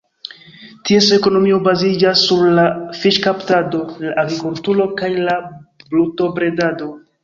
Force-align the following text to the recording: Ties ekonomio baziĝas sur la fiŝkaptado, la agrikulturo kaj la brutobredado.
Ties 0.89 1.09
ekonomio 1.17 1.59
baziĝas 1.67 2.25
sur 2.31 2.43
la 2.61 2.65
fiŝkaptado, 3.03 3.85
la 4.09 4.19
agrikulturo 4.25 4.93
kaj 5.05 5.15
la 5.31 5.41
brutobredado. 5.81 6.95